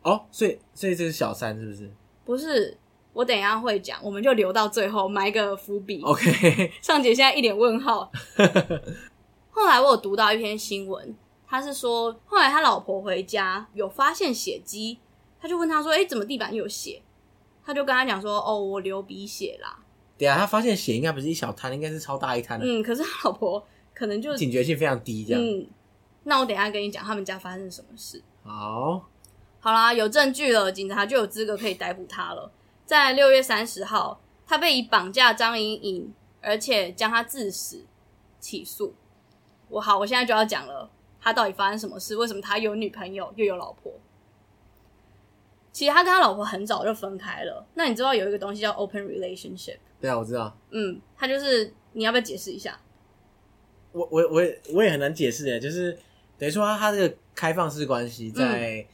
[0.00, 1.92] 哦，所以所以这是小三是不是？
[2.24, 2.78] 不是。
[3.12, 6.02] 我等一下会讲，我们就留到最后埋个伏笔。
[6.02, 8.10] OK， 尚姐现在一脸问号。
[9.50, 11.14] 后来我有读到一篇新闻，
[11.46, 14.98] 他是说后来他老婆回家有发现血迹，
[15.40, 17.00] 他就问他说：“哎，怎么地板有血？”
[17.66, 19.76] 他就跟他讲说：“哦，我流鼻血啦。”
[20.16, 22.64] 对啊，他发现血应该不是一小滩，应该是超大一滩的。
[22.64, 25.42] 嗯，可是他老婆可能就警觉性非常低，这样。
[25.42, 25.66] 嗯，
[26.22, 28.22] 那我等一下跟你讲他们家发生什么事。
[28.42, 29.04] 好，
[29.60, 32.50] 好啦，有证据了，警察就有资格可以逮捕他了。
[32.86, 37.84] 在六月三十号，他被以绑架张莹颖，而且将他致死
[38.38, 38.94] 起诉。
[39.68, 40.88] 我好，我现在就要讲了，
[41.20, 42.16] 他到底发生什么事？
[42.16, 43.92] 为什么他有女朋友又有老婆？
[45.76, 47.66] 其实他跟他老婆很早就分开了。
[47.74, 49.76] 那你知道有一个东西叫 open relationship？
[50.00, 50.56] 对啊，我知道。
[50.70, 52.80] 嗯，他就是你要不要解释一下？
[53.92, 55.92] 我我我也我也很难解释诶，就是
[56.38, 58.80] 等于说他他这个开放式关系在。
[58.80, 58.86] 嗯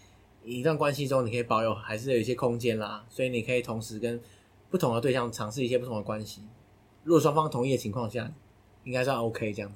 [0.44, 4.20] 一段关系中，你可以保有还是有一些空间啦，所以你可以同时跟
[4.70, 6.42] 不同的对象尝试一些不同的关系。
[7.04, 8.28] 如果双方同意的情况下，
[8.82, 9.72] 应该算 OK 这样。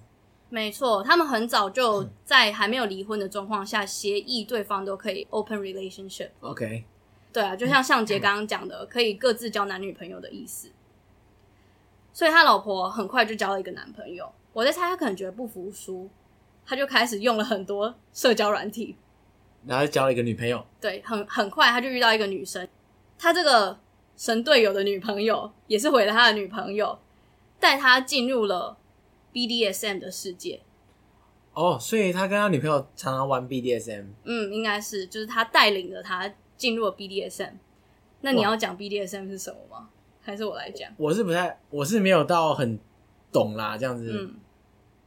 [0.49, 6.31] 没错，他们很早就在还没有离婚的状况下，协议对方都可以 open relationship。
[6.41, 6.85] OK，
[7.37, 10.71] 对啊，就像向杰刚刚讲的，可以各自交男女朋友的意思。
[12.11, 14.33] 所以他老婆很快就交了一个男朋友。
[14.55, 16.09] 我在猜，他可能觉得不服输，
[16.65, 18.97] 他就开始用了很多社交软体。
[19.67, 22.67] 然后就交了一个女朋友，对，很很快他就遇到一个女生，
[23.19, 23.79] 他这个
[24.17, 26.99] 神队友的女朋友也是毁了他的女朋友，
[27.61, 28.79] 带他进入了
[29.35, 30.63] BDSM 的世界。
[31.53, 34.07] 哦，所以他跟他女朋友常常玩 BDSM。
[34.25, 37.53] 嗯，应该是，就是他带领着他进入了 BDSM。
[38.23, 39.89] 那你要讲 BDSM 是什么吗？
[40.21, 40.91] 还是我来讲？
[40.97, 42.79] 我是不太，我是没有到很
[43.31, 44.11] 懂啦，这样子。
[44.13, 44.35] 嗯，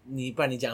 [0.05, 0.73] 你不然你讲。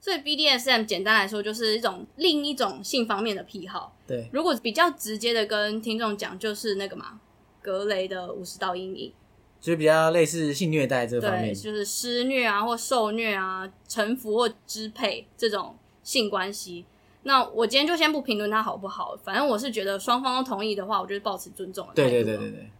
[0.00, 3.94] 所以 BDSM 简单来说就是一种另一种性方面的癖好。
[4.06, 7.20] 对，如果比较直接的跟听众讲，就是那个嘛，
[7.60, 9.12] 格雷的五十道阴影。
[9.60, 16.86] 就是比较类似性虐待这个方面，就是施虐啊，或受虐啊，臣服或支配这种性关系。
[17.24, 22.10] 那我今天就先不评论他好不好，反正我是觉得双方都同意的话，我就是保持尊重的态度。
[22.10, 22.70] 对对对对对。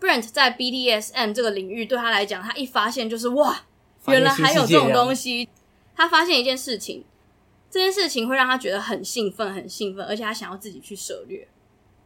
[0.00, 3.62] Brent 在 BDSM 这个领域对他来讲，他一发现就是哇，
[4.08, 5.48] 原来还有这种东西。
[5.94, 7.04] 他发现一件事情，
[7.70, 11.46] 这件事情会让他觉得很兴奋，很兴奋，而且他想要自己去涉猎，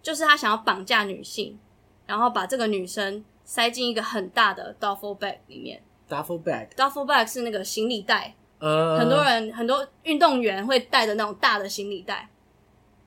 [0.02, 1.58] 就是他想要绑架女性，
[2.06, 3.24] 然后把这个女生。
[3.46, 5.82] 塞进一个很大的 duffel bag 里面。
[6.08, 8.34] duffel bag，duffel bag 是那个行李袋。
[8.64, 12.30] 呃，很多人很多运动员会带着那种大的行李袋。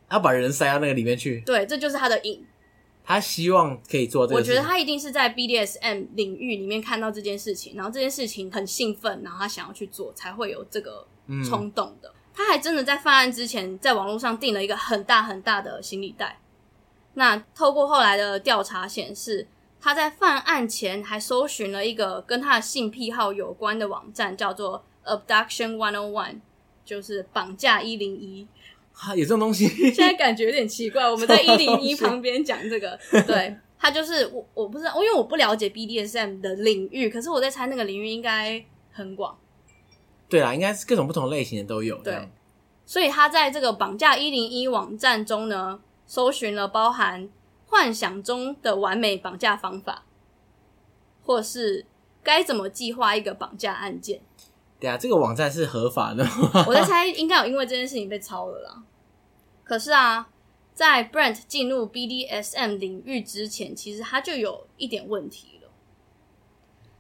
[0.08, 1.42] 他把人塞到那个里面去。
[1.46, 2.46] 对，这就是他的瘾。
[3.04, 4.40] 他希望可以做这个。
[4.40, 11.08] 我觉得他一定是在 BDSM 领域里面看到这件事情，然后这件事情很兴奋，然后他想要去做，才会有这个
[11.44, 12.10] 冲动的。
[12.10, 12.14] 嗯。
[12.36, 16.40] 他还真的在犯案之前，在网络上订了一个很大很大的行李袋。
[17.16, 19.48] 那透过后来的调查显示。
[19.80, 26.36] 他在犯案前还搜寻了一个跟他的性癖好有关的网站，叫做 Abduction One On One，
[26.86, 28.48] 就是绑架一零一。
[28.92, 29.68] 哈，有这种东西？
[29.92, 31.04] 现在感觉有点奇怪。
[31.10, 39.38] 我们在一零一旁边讲这个，对，他就是我，我不知道，因为我不了解 BDSM 的领域，可是我在猜那个领域应该很广。
[40.28, 41.98] 对啦，应该是各种不同类型的都有。
[42.04, 42.28] 对，
[42.86, 47.30] 所以他在这个绑架一零一网站中呢，搜寻了包含。
[47.70, 50.06] 幻想中的完美绑架方法，
[51.22, 51.86] 或是
[52.24, 54.22] 该怎么计划一个绑架案件？
[54.80, 56.24] 对啊，这个网站是合法的。
[56.68, 58.84] 我在猜，应该有因为这件事情被抄了啦。
[59.64, 60.30] 可是啊，
[60.74, 65.70] 在 Brent 进入 BDSM 领域之前，其实他就有一点问题了。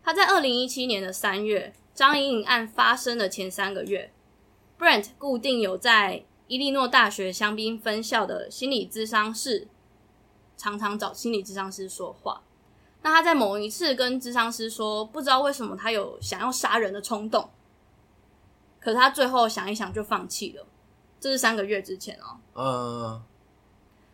[0.03, 4.11] 他在二零一七年的三月，张颖颖案发生的前三个月
[4.79, 9.67] ，Brent 固定有在伊利诺大学香槟分校的心理咨商室。
[10.59, 12.41] 常常找心理咨商师说话。
[13.03, 17.47] 那他在某一次跟咨商师说，不知道为什么他有想要杀人的冲动，
[18.79, 20.65] 可是他最后想一想就放弃了。
[21.19, 22.37] 这是三个月之前哦。
[22.55, 23.23] 嗯。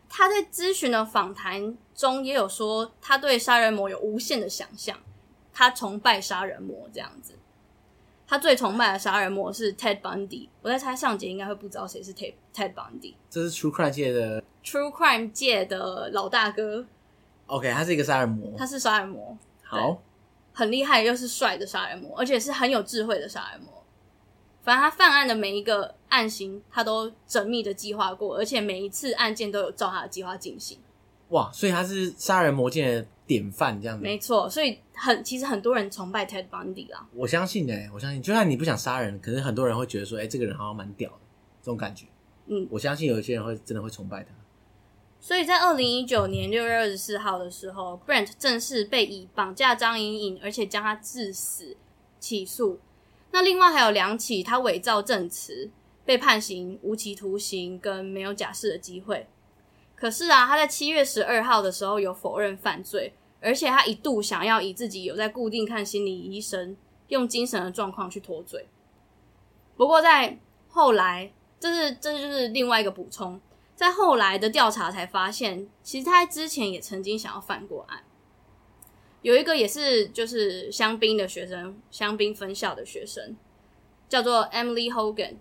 [0.09, 4.97] 他在咨询的访谈中也有说，他对杀人魔有无限的想象，
[5.51, 7.33] 他崇拜杀人魔这样子。
[8.27, 10.49] 他最崇拜的杀人魔是 Ted Bundy。
[10.61, 13.15] 我在猜上节应该会不知道谁是 Ted Ted Bundy。
[13.29, 14.43] 这是 True Crime 界的。
[14.63, 16.85] True Crime 界的老大哥
[17.47, 20.01] ，OK，他是一个杀人魔，他是杀人魔，好，
[20.53, 23.82] 很厉害又是帅的杀人魔，而且是很有智慧的杀人魔。
[24.63, 30.79] 反正他犯案的每一个案型，他都缜密的计划过，而且每一次案件都有照他的计划进行。
[31.29, 34.03] 哇，所以他是杀人魔界的典范，这样子。
[34.03, 37.05] 没错，所以很其实很多人崇拜 Ted Bundy 啦。
[37.13, 41.17] 我相信哎、欸，我相信，就算你不想杀人，可是很多人会觉得说，哎、欸，这个人好像蛮屌的，
[41.61, 42.05] 这种感觉。
[42.45, 44.29] 嗯，我相信有一些人会真的会崇拜他。
[45.19, 51.75] 所以在二零一九年六月二十四号的时候，Brent 正式被以绑架张莹颖，而且将她致死
[52.19, 52.79] 起诉。
[53.33, 55.71] 那另外还有两起他伪造证词，
[56.05, 59.27] 被判刑无期徒刑跟没有假释的机会。
[59.95, 68.67] 可是啊，他在七月十二号的时候有否认犯罪，而且他一度想要以自己有在固定看心理医生，用精神的状况去脱罪。
[69.75, 70.37] 不过在
[70.69, 73.41] 后来，这是这就是另外一个补充。
[73.75, 78.03] 在后来的调查才发现，其实他之前也曾经想要犯过案。
[79.23, 83.35] 有一个也是就是香槟的学生，香槟分校的学生，
[84.07, 85.37] 叫做 Emily Hogan。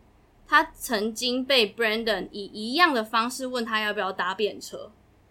[0.47, 4.91] 他曾经被 Brandon 以一样的方式问他要不要搭便车，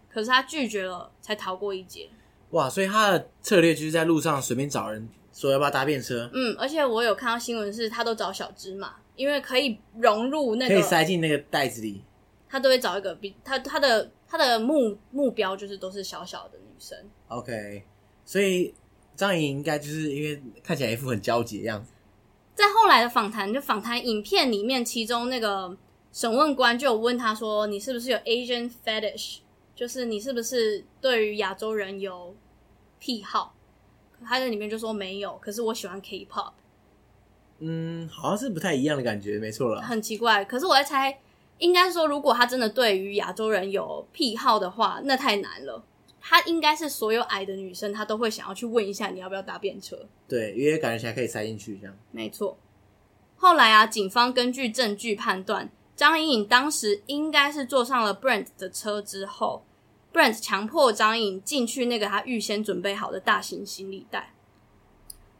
[0.10, 2.10] 可是他拒绝了，才逃过一劫。
[2.52, 2.70] 哇！
[2.70, 6.30] 所以他的策略就是在路上随便找人说要不要搭便车。
[6.34, 12.04] 嗯，而且我有看到新闻是，他都找小芝麻，因为可以融入那个，可以塞进那个袋子里。
[12.50, 16.98] 他都会找一个比他他的他的目目标就是都是小小的女生。
[17.30, 17.84] OK，
[18.32, 18.74] 所以
[19.14, 21.92] 张颖应该就是因为看起来一副很焦急的样子。
[22.56, 25.76] 在后来的访谈，就访谈影片里面，其中那个
[26.14, 29.40] 审问官就有问他说：“你是不是有 Asian fetish？
[29.76, 32.34] 就是你是不是对于亚洲人有
[33.00, 33.54] 癖好？”
[34.24, 36.54] 他在里面就说没有，可是我喜欢 K-pop。
[37.60, 39.82] 嗯，好像是不太一样的感觉，没错了。
[39.82, 41.20] 很奇怪，可是我在猜。
[41.58, 45.84] 应该说，如果他真的对于亚洲人有癖好的话，那太难了。
[46.22, 49.98] 他应该是所有矮的女生，她都会想要去问一下你要不要搭便车。
[50.28, 51.98] 对，因为感觉起来可以塞进去这样。
[52.12, 52.58] 没错。
[53.36, 59.66] 后来啊，警方根据证据判断，张颖颖当时应该是坐上了 Brent 的车之后
[60.14, 64.34] ，Brent 强迫张颖颖进去那个他预先准备好的大型行李袋，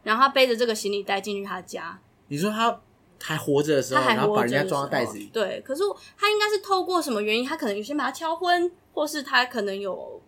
[0.02, 2.00] 然后他背着这个行李袋进去他家。
[2.26, 2.80] 你说他
[3.20, 5.30] 还活着的时候，他还活把人家装到袋子里。
[5.32, 5.84] 对，可是
[6.18, 7.44] 他应该是透过什么原因？
[7.44, 10.20] 他可能有先把他敲昏，或是他可能有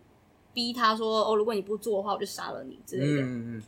[0.55, 3.63] 逼他说：“哦，如果你不做的话，我就杀了你之类的。”嗯嗯。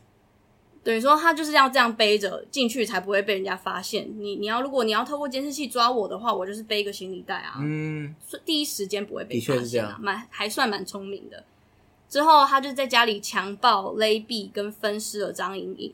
[0.83, 4.09] 等于说他就是要这样背着进去，才不会被人家发现。
[4.17, 7.59] 你你要如果你要透过监视器抓我的话，我就是背一个行李袋啊。
[7.59, 8.15] 嗯。
[8.45, 9.97] 第一时间不会被发现啊。
[10.01, 11.43] 蛮还算蛮聪明的。
[12.09, 15.93] 之后他就在家里强暴、勒毙跟分尸了张莹莹，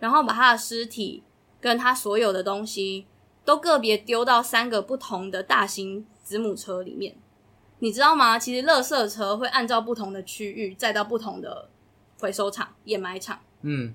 [0.00, 1.22] 然后把他的尸体。
[1.60, 3.06] 跟他所有的东西
[3.42, 7.16] 都个别丢到三个不同的大型子母车里面，
[7.84, 8.38] 你知道吗？
[8.38, 11.68] 其实垃圾车会按照不同的区域载到不同的
[12.18, 13.38] 回收厂、掩埋场。
[13.60, 13.94] 嗯，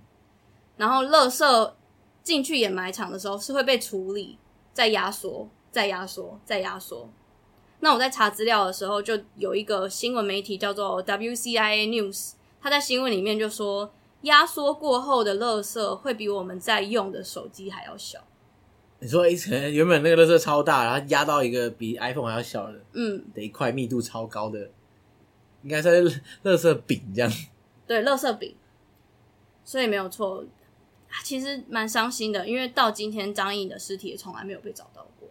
[0.77, 1.73] 然后垃圾
[2.21, 4.37] 进去掩埋场的时候是会被处理，
[4.73, 7.09] 再压缩、再压缩、再压缩。
[7.79, 13.91] 那我在查资料的时候，就有一个新闻媒体叫做 WCIA News，他在新闻里面就说。
[14.23, 18.19] 压缩过后的垃圾会比我们在用的手机还要小。
[18.99, 24.69] 你说，哎，可能原本那个垃圾超大，然后压到一个比 iPhone 还要小的，嗯，的一块密度超高的，
[25.63, 25.89] 应该是
[26.43, 27.31] 垃圾饼这样。
[27.87, 28.55] 对，垃圾饼。
[29.63, 30.43] 所以没有错，
[31.23, 35.29] 其实蛮伤心的，因为到今天张颖的尸体也从来没有被找到过。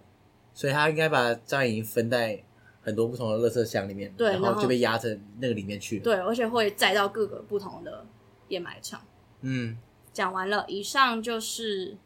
[0.55, 2.43] 所以他应该把张颖分在
[2.83, 6.05] 很多不同的垃圾箱里面，对，然后就被压成那个里面去了。
[6.05, 8.07] 对，而且会载到各个不同的。
[8.49, 9.03] 掩埋场，
[9.43, 9.77] 嗯，
[10.11, 10.65] 讲完了。
[10.69, 11.99] 以上就是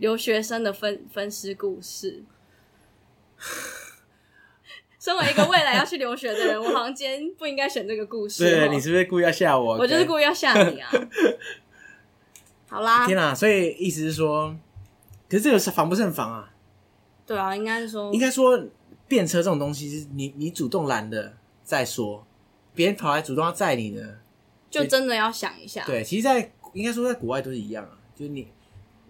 [0.00, 2.24] 留学生的分分尸故事。
[4.98, 8.42] 身为一个未来要去留学的人，我好像今天不应该选这个故事。
[8.42, 9.76] 对，你是不是故意要吓我？
[9.76, 10.90] 我就是故意要吓你啊！
[12.68, 13.34] 好啦，天哪！
[13.34, 14.56] 所以意思是说，
[15.28, 16.52] 可是这个是防不胜防啊。
[17.26, 18.58] 对啊，应该是说，应该说，
[19.06, 22.26] 电车这种东西是你你主动拦的再说，
[22.74, 24.18] 别人跑来主动要载你的。
[24.70, 25.84] 就真的要想一下。
[25.84, 27.98] 对，其实在，在应该说在国外都是一样啊。
[28.14, 28.46] 就是你，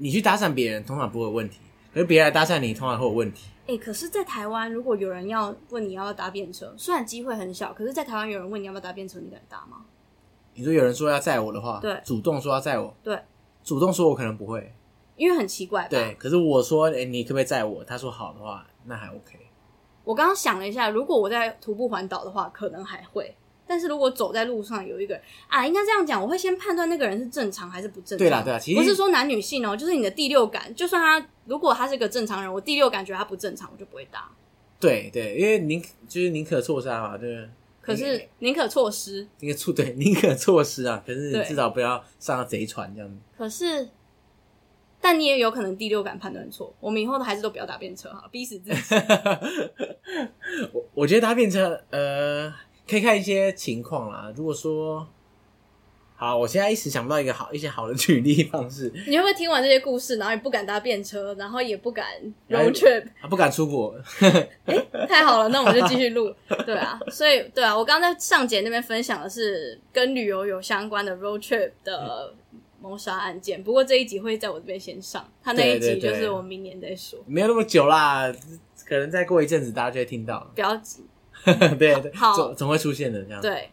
[0.02, 1.58] 你去搭讪别人，通常不会有问题；
[1.92, 3.50] 可是别人来搭讪你，通常会有问题。
[3.66, 9.84] 哎、欸，可是，在台湾，如果有人要问你要不要搭便车，虽然机会很小，可是，在台湾有人问你要不要搭便车，你敢搭吗？
[10.54, 13.20] 你说有人说要载我的话，对，主动说要载我，对，
[13.62, 14.72] 主动说我可能不会，
[15.16, 15.86] 因为很奇怪。
[15.88, 17.84] 对，可是我说，哎、欸，你可不可以载我？
[17.84, 19.38] 他说好的话，那还 OK。
[20.02, 23.36] 我刚刚想了一下，如果我在徒步环岛的话，可能还会。
[23.70, 28.18] 但是如果走在路上有一个人啊，应该这样讲，我会先判断那个人是正常还是不正常。
[28.18, 34.28] 对啦，对啦，其实不是说男女性哦、喔，就是你的第六感，就算他如果他是个正常人，我第六感觉得他不正常，我就不会搭。
[34.80, 37.48] 对对，因为宁就是宁可错杀嘛，对不对？
[37.80, 41.00] 可是宁可错失，宁可错 对，宁可错失啊。
[41.06, 43.16] 可是你至少不要上了贼船这样子。
[43.38, 43.88] 可是，
[45.00, 46.74] 但你也有可能第六感判断错。
[46.80, 48.94] 我们以后的孩子都不要搭便车哈，逼死自己。
[50.74, 52.52] 我我觉得搭便车，呃。
[52.90, 54.32] 可以看一些情况啦。
[54.34, 55.06] 如果说
[56.16, 58.92] 好，我现在一时想不到一个好一些好的举例方式。
[59.06, 62.06] 你会不会听完这些故事，然后也不敢搭便车，然后也不敢
[62.50, 63.94] road trip，啊，不敢出国？
[64.66, 66.30] 哎，太好了，那我们就继续录。
[66.66, 72.34] 对啊，所以对啊，我刚刚在上节那边分享的是跟旅游有相关的 road trip 的
[72.82, 73.64] 谋杀案件。
[73.64, 77.18] 不过这一集会在我这边先上，他那一集就是我明年再说。
[77.20, 78.30] 对对对，没有那么久啦，
[78.84, 80.50] 可能再过一阵子大家就会听到。
[80.54, 81.04] 不要急。
[81.78, 83.40] 对对，好，总总会出现的这样。
[83.40, 83.70] 对，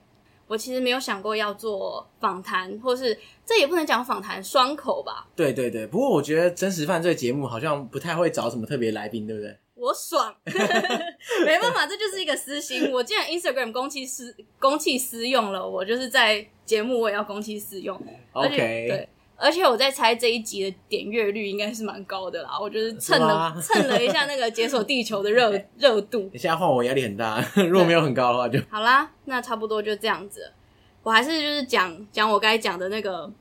[0.47, 5.28] 我其实没有想过要做访谈，或是这也不能讲访谈双口吧？
[5.36, 9.57] 对对对，不过我觉得真实犯罪节目好像不太会找什么特别来宾，对不对？
[9.76, 12.91] 我爽， 没办法，这就是一个私心。
[12.91, 17.95] 我既然 Instagram 公器私公器私用了，我就是在节目我也要公器私用。
[18.34, 19.09] OK，对。
[19.39, 26.29] 而且我在猜这一集的点阅率应该是蛮高的啦，我就是蹭了 蹭了一下那个解锁地球的热 热度。
[26.33, 29.09] 你现在换我压力很大， 如果没有很高的话就好啦。
[29.25, 30.51] 那差不多就这样子，
[31.03, 33.31] 我还是就是讲讲我该讲的那个，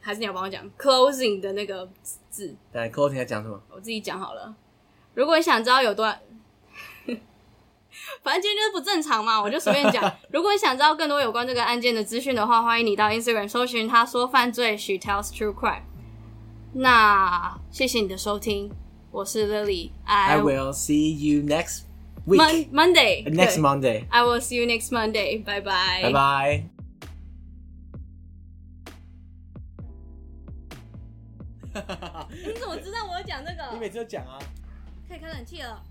[0.00, 1.88] 还是你要帮我讲 closing 的那个
[2.30, 2.54] 字？
[2.72, 3.58] 对，closing 要讲什么？
[3.70, 4.54] 我自己讲好了。
[5.14, 6.14] 如果你想知道有多。
[8.22, 10.12] 反正今天就是不正常嘛，我就随便讲。
[10.30, 15.82] 如果你想知道更多有关这个案件的资讯的话，欢迎你到 Instagram 搜寻“他说犯罪 She tells true crime”。
[16.74, 18.70] 那谢谢你的收听，
[19.10, 19.90] 我是 Lily。
[20.04, 21.82] I, will see you next
[22.26, 22.38] week.
[22.38, 23.24] Mon Monday.
[23.24, 24.04] Next Monday.
[24.10, 25.42] I will see you next Monday.
[25.42, 26.02] Bye bye.
[26.02, 26.64] Bye bye.
[32.30, 33.72] 你怎么知道我要讲这个？
[33.72, 34.38] 你每次都讲啊。
[35.08, 35.82] 可以开冷气了。